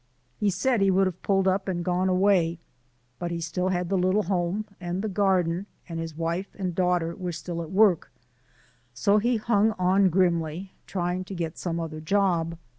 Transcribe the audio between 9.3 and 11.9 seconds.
hung on grimly, trying to get some